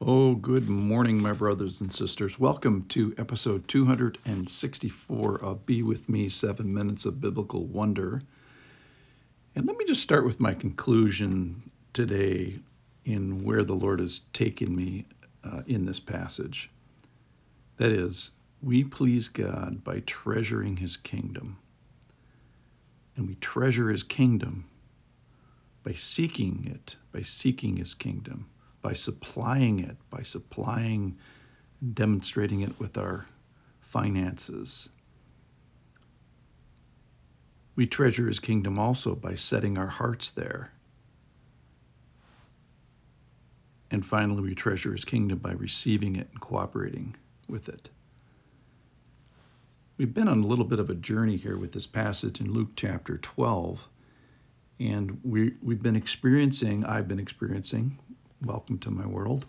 Oh, 0.00 0.36
good 0.36 0.68
morning, 0.68 1.20
my 1.20 1.32
brothers 1.32 1.80
and 1.80 1.92
sisters. 1.92 2.38
Welcome 2.38 2.84
to 2.90 3.12
episode 3.18 3.66
264 3.66 5.42
of 5.42 5.66
Be 5.66 5.82
With 5.82 6.08
Me 6.08 6.28
Seven 6.28 6.72
Minutes 6.72 7.04
of 7.04 7.20
Biblical 7.20 7.64
Wonder. 7.64 8.22
And 9.56 9.66
let 9.66 9.76
me 9.76 9.84
just 9.86 10.00
start 10.00 10.24
with 10.24 10.38
my 10.38 10.54
conclusion 10.54 11.68
today 11.94 12.60
in 13.06 13.42
where 13.42 13.64
the 13.64 13.74
Lord 13.74 13.98
has 13.98 14.20
taken 14.32 14.74
me 14.76 15.04
uh, 15.42 15.62
in 15.66 15.84
this 15.84 15.98
passage. 15.98 16.70
That 17.78 17.90
is, 17.90 18.30
we 18.62 18.84
please 18.84 19.28
God 19.28 19.82
by 19.82 19.98
treasuring 20.06 20.76
His 20.76 20.96
kingdom. 20.96 21.58
And 23.16 23.26
we 23.26 23.34
treasure 23.34 23.90
His 23.90 24.04
kingdom 24.04 24.64
by 25.82 25.94
seeking 25.94 26.70
it, 26.72 26.94
by 27.10 27.22
seeking 27.22 27.78
His 27.78 27.94
kingdom 27.94 28.46
by 28.82 28.92
supplying 28.92 29.80
it, 29.80 29.96
by 30.10 30.22
supplying 30.22 31.16
demonstrating 31.94 32.62
it 32.62 32.78
with 32.78 32.98
our 32.98 33.26
finances. 33.80 34.88
We 37.76 37.86
treasure 37.86 38.26
his 38.26 38.40
kingdom 38.40 38.78
also 38.78 39.14
by 39.14 39.36
setting 39.36 39.78
our 39.78 39.86
hearts 39.86 40.32
there. 40.32 40.72
And 43.90 44.04
finally, 44.04 44.42
we 44.42 44.54
treasure 44.54 44.92
his 44.92 45.04
kingdom 45.04 45.38
by 45.38 45.52
receiving 45.52 46.16
it 46.16 46.28
and 46.32 46.40
cooperating 46.40 47.14
with 47.48 47.68
it. 47.68 47.88
We've 49.96 50.12
been 50.12 50.28
on 50.28 50.42
a 50.42 50.46
little 50.46 50.64
bit 50.64 50.78
of 50.78 50.90
a 50.90 50.94
journey 50.94 51.36
here 51.36 51.56
with 51.56 51.72
this 51.72 51.86
passage 51.86 52.40
in 52.40 52.52
Luke 52.52 52.70
chapter 52.76 53.18
12. 53.18 53.88
And 54.80 55.18
we, 55.24 55.54
we've 55.62 55.82
been 55.82 55.96
experiencing, 55.96 56.84
I've 56.84 57.08
been 57.08 57.18
experiencing, 57.18 57.98
welcome 58.44 58.78
to 58.78 58.90
my 58.90 59.06
world. 59.06 59.46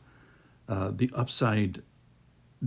Uh, 0.68 0.92
the 0.96 1.12
upside 1.16 1.82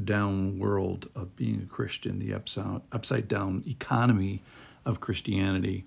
down 0.04 0.58
world 0.58 1.08
of 1.14 1.36
being 1.36 1.62
a 1.62 1.66
Christian, 1.66 2.18
the 2.18 2.34
upside, 2.34 2.80
upside 2.92 3.28
down 3.28 3.62
economy 3.66 4.42
of 4.84 5.00
Christianity. 5.00 5.84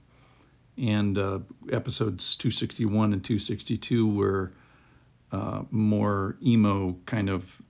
And 0.77 1.17
uh, 1.17 1.39
episodes 1.71 2.35
261 2.35 3.13
and 3.13 3.23
262 3.23 4.07
were 4.07 4.51
uh, 5.31 5.63
more 5.71 6.37
emo 6.45 6.97
kind 7.05 7.29
of 7.29 7.61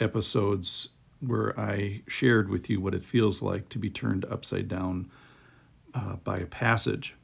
episodes 0.00 0.88
where 1.20 1.58
I 1.58 2.02
shared 2.08 2.48
with 2.48 2.68
you 2.68 2.80
what 2.80 2.94
it 2.94 3.04
feels 3.04 3.40
like 3.42 3.68
to 3.70 3.78
be 3.78 3.90
turned 3.90 4.24
upside 4.24 4.68
down 4.68 5.10
uh, 5.94 6.16
by 6.16 6.38
a 6.38 6.46
passage. 6.46 7.14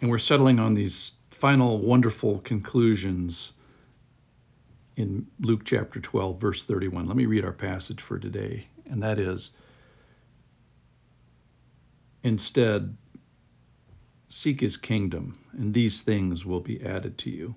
And 0.00 0.10
we're 0.10 0.18
settling 0.18 0.58
on 0.58 0.74
these 0.74 1.12
final 1.42 1.78
wonderful 1.78 2.38
conclusions 2.38 3.52
in 4.94 5.26
Luke 5.40 5.62
chapter 5.64 5.98
12, 5.98 6.40
verse 6.40 6.62
31. 6.62 7.08
Let 7.08 7.16
me 7.16 7.26
read 7.26 7.44
our 7.44 7.50
passage 7.50 8.00
for 8.00 8.16
today, 8.16 8.68
and 8.88 9.02
that 9.02 9.18
is 9.18 9.50
Instead, 12.22 12.96
seek 14.28 14.60
his 14.60 14.76
kingdom, 14.76 15.36
and 15.54 15.74
these 15.74 16.02
things 16.02 16.46
will 16.46 16.60
be 16.60 16.80
added 16.86 17.18
to 17.18 17.30
you. 17.30 17.56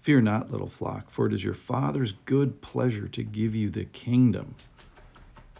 Fear 0.00 0.22
not, 0.22 0.50
little 0.50 0.68
flock, 0.68 1.08
for 1.08 1.26
it 1.26 1.32
is 1.32 1.44
your 1.44 1.54
Father's 1.54 2.14
good 2.24 2.60
pleasure 2.60 3.06
to 3.06 3.22
give 3.22 3.54
you 3.54 3.70
the 3.70 3.84
kingdom. 3.84 4.56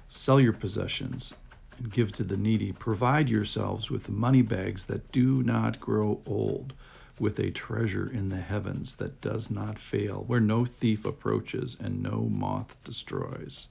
Sell 0.09 0.41
your 0.41 0.55
possessions 0.55 1.35
and 1.81 1.91
give 1.91 2.13
to 2.13 2.25
the 2.25 2.37
needy. 2.37 2.73
Provide 2.73 3.29
yourselves 3.29 3.91
with 3.91 4.09
money 4.11 4.43
bags 4.43 4.85
that 4.85 5.11
do 5.13 5.43
not 5.43 5.81
grow 5.81 6.21
old, 6.27 6.75
with 7.19 7.39
a 7.39 7.51
treasure 7.51 8.11
in 8.13 8.29
the 8.29 8.41
heavens 8.41 8.97
that 8.97 9.21
does 9.21 9.51
not 9.51 9.79
fail, 9.79 10.25
where 10.27 10.41
no 10.41 10.65
thief 10.65 11.05
approaches 11.05 11.77
and 11.81 12.03
no 12.03 12.29
moth 12.31 12.77
destroys. 12.85 13.69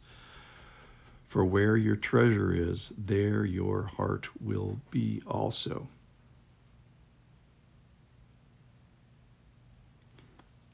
For 1.28 1.46
where 1.46 1.78
your 1.78 1.96
treasure 1.96 2.52
is, 2.52 2.92
there 2.98 3.46
your 3.46 3.84
heart 3.84 4.28
will 4.42 4.80
be 4.90 5.22
also. 5.28 5.88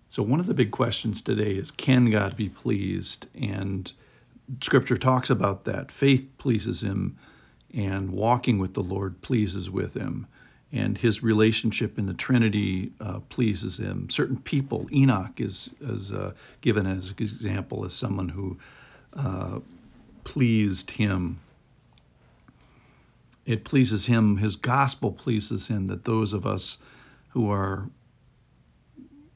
So, 0.09 0.23
one 0.23 0.39
of 0.39 0.47
the 0.47 0.53
big 0.53 0.71
questions 0.71 1.21
today 1.21 1.55
is 1.55 1.71
can 1.71 2.09
God 2.09 2.37
be 2.37 2.47
pleased? 2.47 3.27
And 3.35 3.91
Scripture 4.61 4.97
talks 4.97 5.29
about 5.29 5.65
that. 5.65 5.91
Faith 5.91 6.27
pleases 6.37 6.81
him, 6.81 7.17
and 7.73 8.09
walking 8.11 8.59
with 8.59 8.73
the 8.73 8.83
Lord 8.83 9.21
pleases 9.21 9.69
with 9.69 9.93
him. 9.93 10.27
And 10.71 10.97
his 10.97 11.23
relationship 11.23 11.97
in 11.97 12.05
the 12.05 12.13
Trinity 12.13 12.91
uh, 12.99 13.19
pleases 13.29 13.79
him. 13.79 14.09
Certain 14.09 14.37
people, 14.37 14.87
Enoch 14.91 15.39
is, 15.39 15.69
is 15.79 16.11
uh, 16.11 16.33
given 16.61 16.85
as 16.85 17.07
an 17.07 17.15
example 17.19 17.85
as 17.85 17.93
someone 17.93 18.29
who 18.29 18.57
uh, 19.13 19.59
pleased 20.23 20.91
him. 20.91 21.39
It 23.45 23.63
pleases 23.63 24.05
him, 24.05 24.37
his 24.37 24.55
gospel 24.55 25.11
pleases 25.11 25.67
him, 25.67 25.87
that 25.87 26.03
those 26.03 26.33
of 26.33 26.45
us 26.45 26.79
who 27.29 27.51
are 27.51 27.87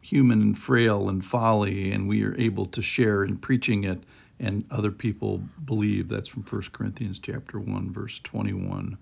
human 0.01 0.41
and 0.41 0.57
frail 0.57 1.09
and 1.09 1.23
folly, 1.23 1.91
and 1.91 2.07
we 2.07 2.23
are 2.23 2.35
able 2.39 2.65
to 2.65 2.81
share 2.81 3.23
in 3.23 3.37
preaching 3.37 3.83
it 3.83 4.03
and 4.39 4.65
other 4.71 4.91
people 4.91 5.41
believe. 5.65 6.09
That's 6.09 6.27
from 6.27 6.43
1 6.43 6.61
Corinthians 6.71 7.19
chapter 7.19 7.59
1 7.59 7.91
verse 7.91 8.19
21. 8.19 8.97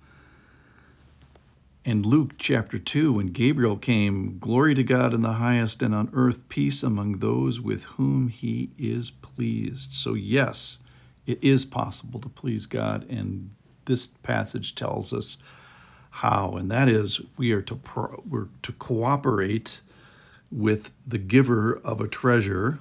And 1.85 2.05
Luke 2.05 2.33
chapter 2.37 2.77
2 2.79 3.13
when 3.13 3.27
Gabriel 3.27 3.77
came, 3.77 4.39
glory 4.39 4.75
to 4.75 4.83
God 4.83 5.13
in 5.13 5.21
the 5.21 5.33
highest 5.33 5.81
and 5.81 5.95
on 5.95 6.09
earth 6.13 6.49
peace 6.49 6.83
among 6.83 7.13
those 7.13 7.61
with 7.61 7.83
whom 7.85 8.27
he 8.27 8.69
is 8.77 9.11
pleased. 9.11 9.93
So 9.93 10.13
yes, 10.13 10.79
it 11.25 11.43
is 11.43 11.63
possible 11.63 12.19
to 12.19 12.29
please 12.29 12.65
God 12.65 13.09
and 13.09 13.49
this 13.85 14.07
passage 14.07 14.75
tells 14.75 15.13
us 15.13 15.37
how 16.09 16.55
and 16.57 16.71
that 16.71 16.89
is 16.89 17.21
we 17.37 17.51
are 17.51 17.61
to 17.61 17.75
pro- 17.75 18.21
we're 18.27 18.47
to 18.63 18.71
cooperate 18.73 19.79
with 20.51 20.91
the 21.05 21.17
giver 21.17 21.75
of 21.83 22.01
a 22.01 22.07
treasure 22.07 22.79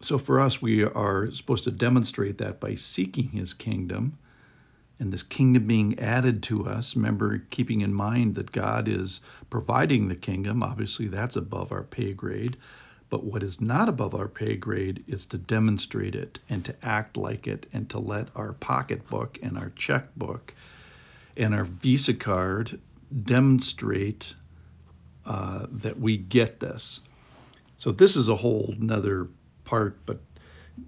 so 0.00 0.18
for 0.18 0.38
us, 0.40 0.62
we 0.62 0.84
are 0.84 1.30
supposed 1.32 1.64
to 1.64 1.70
demonstrate 1.70 2.38
that 2.38 2.60
by 2.60 2.76
seeking 2.76 3.30
his 3.30 3.52
kingdom 3.52 4.16
and 5.00 5.12
this 5.12 5.22
kingdom 5.22 5.66
being 5.66 5.98
added 5.98 6.42
to 6.44 6.66
us. 6.66 6.94
Remember, 6.94 7.38
keeping 7.50 7.80
in 7.80 7.92
mind 7.92 8.34
that 8.36 8.52
God 8.52 8.88
is 8.88 9.20
providing 9.50 10.08
the 10.08 10.14
kingdom. 10.14 10.62
Obviously, 10.62 11.08
that's 11.08 11.36
above 11.36 11.72
our 11.72 11.82
pay 11.82 12.12
grade. 12.12 12.56
But 13.10 13.24
what 13.24 13.42
is 13.42 13.60
not 13.60 13.88
above 13.88 14.14
our 14.14 14.28
pay 14.28 14.56
grade 14.56 15.02
is 15.08 15.26
to 15.26 15.38
demonstrate 15.38 16.14
it 16.14 16.38
and 16.48 16.64
to 16.64 16.74
act 16.82 17.16
like 17.16 17.46
it 17.46 17.66
and 17.72 17.88
to 17.90 17.98
let 17.98 18.28
our 18.36 18.52
pocketbook 18.52 19.38
and 19.42 19.56
our 19.56 19.70
checkbook 19.70 20.54
and 21.36 21.54
our 21.54 21.64
Visa 21.64 22.14
card 22.14 22.78
demonstrate 23.24 24.34
uh, 25.24 25.66
that 25.70 25.98
we 25.98 26.18
get 26.18 26.60
this. 26.60 27.00
So, 27.78 27.92
this 27.92 28.16
is 28.16 28.28
a 28.28 28.36
whole 28.36 28.74
nother 28.78 29.28
part, 29.68 29.98
but 30.06 30.18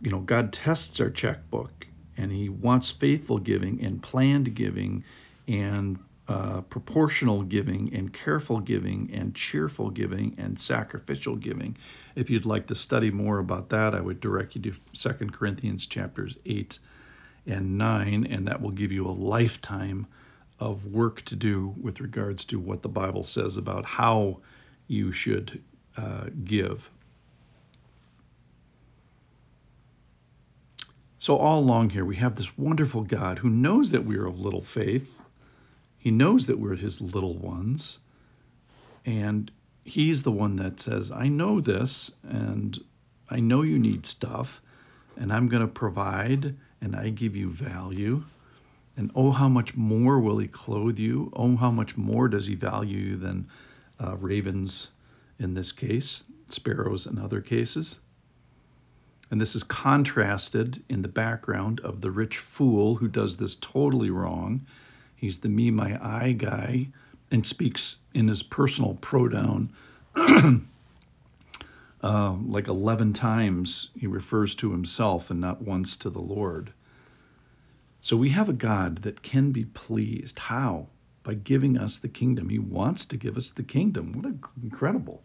you 0.01 0.11
know, 0.11 0.21
God 0.21 0.55
tests 0.55 1.01
our 1.01 1.11
checkbook 1.11 1.87
and 2.17 2.33
He 2.33 2.49
wants 2.49 2.91
faithful 2.91 3.39
giving 3.39 3.85
and 3.85 4.03
planned 4.03 4.55
giving 4.55 5.05
and 5.47 5.99
uh, 6.29 6.63
proportional 6.63 7.43
giving 7.43 7.93
and 7.93 8.11
careful 8.11 8.59
giving 8.59 9.11
and 9.13 9.35
cheerful 9.35 9.91
giving 9.91 10.35
and 10.39 10.59
sacrificial 10.59 11.37
giving. 11.37 11.77
If 12.15 12.31
you'd 12.31 12.47
like 12.47 12.69
to 12.69 12.75
study 12.75 13.11
more 13.11 13.39
about 13.39 13.69
that, 13.69 13.95
I 13.95 14.01
would 14.01 14.21
direct 14.21 14.57
you 14.57 14.63
to 14.63 14.73
2 14.95 15.27
Corinthians 15.27 15.85
chapters 15.85 16.39
8 16.47 16.79
and 17.47 17.77
9, 17.77 18.27
and 18.31 18.49
that 18.49 18.63
will 18.63 18.71
give 18.71 18.93
you 18.93 19.07
a 19.07 19.11
lifetime 19.11 20.07
of 20.59 20.87
work 20.87 21.23
to 21.27 21.37
do 21.37 21.75
with 21.79 22.01
regards 22.01 22.47
to 22.47 22.59
what 22.59 22.81
the 22.81 22.89
Bible 22.89 23.25
says 23.25 23.59
about 23.59 23.85
how 23.85 24.39
you 24.87 25.13
should 25.13 25.63
uh, 25.99 26.27
give. 26.45 26.89
So, 31.21 31.37
all 31.37 31.59
along 31.59 31.91
here, 31.91 32.07
we 32.07 32.17
have 32.17 32.35
this 32.35 32.57
wonderful 32.57 33.03
God 33.03 33.39
who 33.39 33.51
knows 33.51 33.91
that 33.91 34.07
we 34.07 34.17
are 34.17 34.25
of 34.25 34.41
little 34.41 34.63
faith. 34.63 35.07
He 35.99 36.11
knows 36.11 36.47
that 36.47 36.59
we're 36.59 36.77
his 36.77 37.03
little 37.03 37.37
ones. 37.37 37.99
And 39.05 39.51
he's 39.85 40.23
the 40.23 40.33
one 40.33 40.57
that 40.57 40.81
says, 40.81 41.11
I 41.11 41.29
know 41.29 41.61
this, 41.61 42.11
and 42.23 42.79
I 43.29 43.41
know 43.41 43.61
you 43.61 43.79
need 43.79 44.07
stuff, 44.07 44.63
and 45.19 45.31
I'm 45.31 45.49
going 45.49 45.61
to 45.61 45.69
provide, 45.69 46.57
and 46.81 46.97
I 46.97 47.11
give 47.11 47.37
you 47.37 47.51
value. 47.51 48.25
And 48.97 49.13
oh, 49.15 49.31
how 49.31 49.51
much 49.51 49.77
more 49.77 50.21
will 50.21 50.39
he 50.39 50.49
clothe 50.49 50.99
you? 50.99 51.31
Oh, 51.37 51.55
how 51.55 51.71
much 51.71 51.99
more 51.99 52.29
does 52.29 52.47
he 52.47 52.55
value 52.55 52.99
you 52.99 53.17
than 53.17 53.47
uh, 54.03 54.17
ravens 54.17 54.89
in 55.39 55.53
this 55.53 55.71
case, 55.71 56.23
sparrows 56.49 57.05
in 57.05 57.19
other 57.19 57.43
cases? 57.43 58.01
And 59.31 59.41
this 59.41 59.55
is 59.55 59.63
contrasted 59.63 60.83
in 60.89 61.03
the 61.03 61.09
background 61.09 61.81
of 61.81 62.01
the 62.01 62.11
rich 62.11 62.39
fool 62.39 62.97
who 62.97 63.09
does 63.09 63.37
this 63.37 63.57
totally 63.57 64.11
wrong. 64.11 64.67
He's 65.15 65.39
the 65.39 65.49
me, 65.49 65.71
my, 65.71 65.99
I 66.03 66.33
guy 66.33 66.89
and 67.31 67.47
speaks 67.47 67.99
in 68.13 68.27
his 68.29 68.43
personal 68.43 68.95
pronoun 68.95 69.71
uh, 72.03 72.33
like 72.47 72.69
11 72.69 73.13
times. 73.13 73.91
He 73.97 74.07
refers 74.07 74.55
to 74.57 74.73
himself 74.73 75.31
and 75.31 75.41
not 75.41 75.63
once 75.63 75.97
to 75.99 76.11
the 76.11 76.21
Lord. 76.21 76.73
So 78.01 78.17
we 78.17 78.31
have 78.31 78.49
a 78.49 78.55
God 78.55 79.03
that 79.03 79.23
can 79.23 79.53
be 79.53 79.65
pleased. 79.65 80.39
How? 80.39 80.89
By 81.23 81.35
giving 81.35 81.79
us 81.79 81.99
the 81.99 82.09
kingdom. 82.09 82.49
He 82.49 82.59
wants 82.59 83.07
to 83.07 83.17
give 83.17 83.37
us 83.37 83.51
the 83.51 83.63
kingdom. 83.63 84.13
What 84.13 84.25
an 84.25 84.41
incredible, 84.63 85.23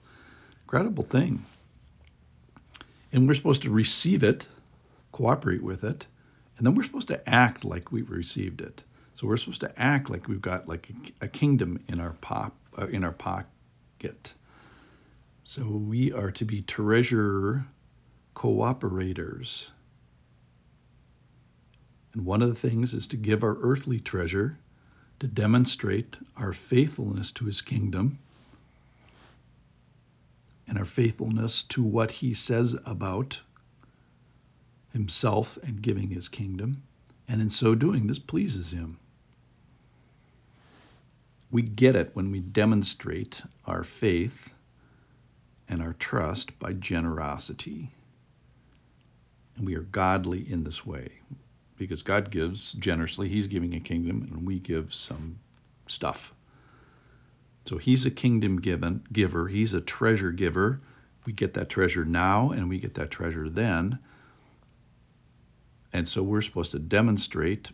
incredible 0.65 1.03
thing. 1.03 1.45
And 3.15 3.29
we're 3.29 3.33
supposed 3.33 3.61
to 3.61 3.69
receive 3.69 4.23
it, 4.23 4.45
cooperate 5.13 5.63
with 5.63 5.85
it, 5.85 6.05
and 6.57 6.67
then 6.67 6.75
we're 6.75 6.83
supposed 6.83 7.07
to 7.07 7.29
act 7.29 7.63
like 7.63 7.89
we've 7.89 8.09
received 8.09 8.59
it. 8.59 8.83
So 9.13 9.25
we're 9.25 9.37
supposed 9.37 9.61
to 9.61 9.81
act 9.81 10.09
like 10.09 10.27
we've 10.27 10.41
got 10.41 10.67
like 10.67 10.89
a, 11.21 11.25
a 11.25 11.27
kingdom 11.29 11.81
in 11.87 12.01
our 12.01 12.11
pop 12.19 12.57
uh, 12.77 12.87
in 12.87 13.05
our 13.05 13.13
pocket. 13.13 14.33
So 15.45 15.63
we 15.63 16.11
are 16.11 16.31
to 16.31 16.43
be 16.43 16.61
treasure 16.61 17.65
cooperators. 18.35 19.69
And 22.11 22.25
one 22.25 22.41
of 22.41 22.49
the 22.49 22.67
things 22.67 22.93
is 22.93 23.07
to 23.07 23.15
give 23.15 23.43
our 23.43 23.55
earthly 23.61 24.01
treasure 24.01 24.57
to 25.19 25.27
demonstrate 25.27 26.17
our 26.35 26.51
faithfulness 26.51 27.31
to 27.31 27.45
his 27.45 27.61
kingdom 27.61 28.19
and 30.67 30.77
our 30.77 30.85
faithfulness 30.85 31.63
to 31.63 31.83
what 31.83 32.11
he 32.11 32.33
says 32.33 32.75
about 32.85 33.39
himself 34.93 35.57
and 35.63 35.81
giving 35.81 36.09
his 36.09 36.29
kingdom. 36.29 36.81
And 37.27 37.41
in 37.41 37.49
so 37.49 37.75
doing, 37.75 38.07
this 38.07 38.19
pleases 38.19 38.71
him. 38.71 38.97
We 41.51 41.61
get 41.61 41.95
it 41.95 42.11
when 42.13 42.31
we 42.31 42.39
demonstrate 42.39 43.41
our 43.65 43.83
faith 43.83 44.53
and 45.67 45.81
our 45.81 45.93
trust 45.93 46.57
by 46.59 46.73
generosity. 46.73 47.89
And 49.57 49.65
we 49.65 49.75
are 49.75 49.81
godly 49.81 50.51
in 50.51 50.63
this 50.63 50.85
way 50.85 51.09
because 51.77 52.01
God 52.01 52.31
gives 52.31 52.73
generously. 52.73 53.29
He's 53.29 53.47
giving 53.47 53.73
a 53.75 53.79
kingdom, 53.79 54.27
and 54.31 54.45
we 54.45 54.59
give 54.59 54.93
some 54.93 55.37
stuff. 55.87 56.33
So 57.65 57.77
He's 57.77 58.05
a 58.05 58.11
kingdom 58.11 58.61
given, 58.61 59.03
giver, 59.11 59.47
He's 59.47 59.73
a 59.73 59.81
treasure 59.81 60.31
giver. 60.31 60.81
We 61.25 61.33
get 61.33 61.55
that 61.55 61.69
treasure 61.69 62.05
now, 62.05 62.51
and 62.51 62.69
we 62.69 62.77
get 62.77 62.93
that 62.95 63.11
treasure 63.11 63.49
then. 63.49 63.99
And 65.91 66.07
so 66.07 66.21
we're 66.21 66.41
supposed 66.41 66.71
to 66.73 66.79
demonstrate 66.79 67.71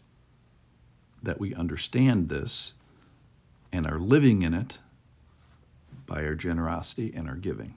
that 1.24 1.40
we 1.40 1.54
understand 1.54 2.30
this 2.30 2.74
and 3.72 3.86
are 3.86 4.00
living 4.00 4.44
in 4.44 4.54
it 4.54 4.78
by 6.06 6.24
our 6.26 6.36
generosity 6.36 7.14
and 7.16 7.28
our 7.28 7.36
giving. 7.36 7.74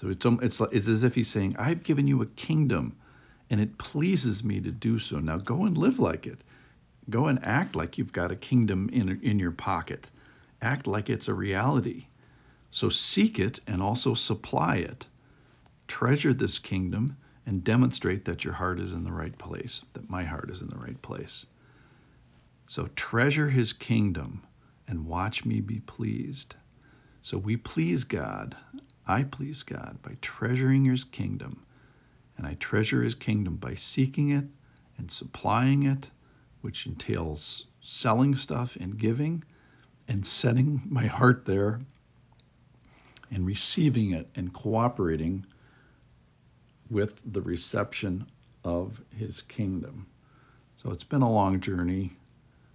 So 0.00 0.08
it's 0.08 0.24
it's 0.24 0.60
it's 0.72 0.88
as 0.88 1.02
if 1.02 1.14
he's 1.14 1.28
saying, 1.28 1.56
"I've 1.58 1.82
given 1.82 2.06
you 2.06 2.22
a 2.22 2.26
kingdom, 2.26 2.96
and 3.50 3.60
it 3.60 3.76
pleases 3.78 4.42
me 4.42 4.60
to 4.60 4.70
do 4.70 4.98
so. 4.98 5.18
Now 5.18 5.36
go 5.36 5.64
and 5.64 5.76
live 5.76 5.98
like 5.98 6.26
it. 6.26 6.42
Go 7.08 7.26
and 7.26 7.44
act 7.44 7.76
like 7.76 7.98
you've 7.98 8.12
got 8.12 8.32
a 8.32 8.36
kingdom 8.36 8.88
in 8.92 9.20
in 9.22 9.38
your 9.38 9.50
pocket. 9.50 10.10
Act 10.62 10.86
like 10.86 11.08
it's 11.08 11.28
a 11.28 11.34
reality. 11.34 12.06
So 12.70 12.88
seek 12.88 13.38
it 13.38 13.60
and 13.66 13.82
also 13.82 14.14
supply 14.14 14.76
it. 14.76 15.06
Treasure 15.88 16.34
this 16.34 16.58
kingdom 16.58 17.16
and 17.46 17.64
demonstrate 17.64 18.26
that 18.26 18.44
your 18.44 18.52
heart 18.52 18.78
is 18.78 18.92
in 18.92 19.02
the 19.02 19.12
right 19.12 19.36
place, 19.36 19.82
that 19.94 20.10
my 20.10 20.24
heart 20.24 20.50
is 20.50 20.60
in 20.60 20.68
the 20.68 20.78
right 20.78 21.00
place." 21.02 21.46
So 22.66 22.88
treasure 22.94 23.50
his 23.50 23.72
kingdom 23.72 24.42
and 24.86 25.06
watch 25.06 25.44
me 25.44 25.60
be 25.60 25.80
pleased. 25.80 26.54
So 27.22 27.38
we 27.38 27.56
please 27.56 28.04
God. 28.04 28.56
I 29.06 29.24
please 29.24 29.62
God 29.62 30.00
by 30.02 30.16
treasuring 30.20 30.84
his 30.84 31.04
kingdom. 31.04 31.64
And 32.36 32.46
I 32.46 32.54
treasure 32.54 33.02
his 33.02 33.14
kingdom 33.14 33.56
by 33.56 33.74
seeking 33.74 34.30
it 34.30 34.46
and 34.98 35.10
supplying 35.10 35.82
it, 35.82 36.10
which 36.60 36.86
entails 36.86 37.66
selling 37.80 38.36
stuff 38.36 38.76
and 38.76 38.96
giving 38.96 39.42
and 40.10 40.26
setting 40.26 40.82
my 40.86 41.06
heart 41.06 41.44
there 41.46 41.80
and 43.30 43.46
receiving 43.46 44.10
it 44.10 44.28
and 44.34 44.52
cooperating 44.52 45.46
with 46.90 47.14
the 47.32 47.40
reception 47.40 48.26
of 48.64 49.00
his 49.16 49.42
kingdom. 49.42 50.04
So 50.78 50.90
it's 50.90 51.04
been 51.04 51.22
a 51.22 51.30
long 51.30 51.60
journey. 51.60 52.10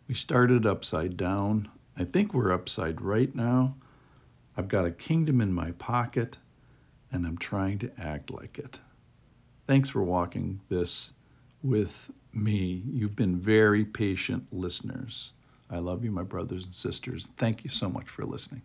We 0.08 0.16
started 0.16 0.66
upside 0.66 1.18
down. 1.18 1.68
I 1.98 2.06
think 2.06 2.34
we're 2.34 2.54
upside 2.54 3.02
right 3.02 3.36
now. 3.36 3.76
I've 4.56 4.70
got 4.70 4.86
a 4.86 4.92
kingdom 4.92 5.42
in 5.42 5.52
my 5.52 5.72
pocket, 5.72 6.38
and 7.12 7.28
I'm 7.28 7.38
trying 7.38 7.80
to 7.80 7.92
act 8.00 8.32
like 8.32 8.60
it. 8.60 8.80
Thanks 9.68 9.90
for 9.90 10.04
walking 10.04 10.62
this 10.70 11.12
with 11.64 12.10
me. 12.32 12.82
You've 12.94 13.18
been 13.18 13.36
very 13.36 13.84
patient 13.84 14.48
listeners. 14.54 15.34
I 15.70 15.80
love 15.80 16.04
you, 16.04 16.12
my 16.12 16.24
brothers 16.24 16.66
and 16.66 16.74
sisters. 16.74 17.28
Thank 17.38 17.64
you 17.64 17.70
so 17.70 17.90
much 17.90 18.10
for 18.10 18.26
listening. 18.26 18.62